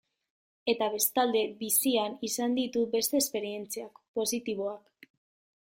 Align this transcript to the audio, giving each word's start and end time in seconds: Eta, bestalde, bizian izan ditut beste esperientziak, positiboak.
Eta, 0.71 0.85
bestalde, 0.93 1.43
bizian 1.59 2.15
izan 2.29 2.57
ditut 2.61 2.89
beste 2.97 3.21
esperientziak, 3.21 4.03
positiboak. 4.21 5.09